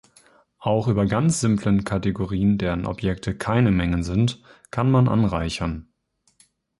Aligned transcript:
Auch 0.57 0.87
über 0.87 1.05
ganz 1.05 1.41
simplen 1.41 1.83
Kategorien, 1.83 2.57
deren 2.57 2.87
Objekte 2.87 3.37
keine 3.37 3.69
Mengen 3.69 4.01
sind, 4.01 4.41
kann 4.71 4.89
man 4.89 5.07
anreichern. 5.07 5.89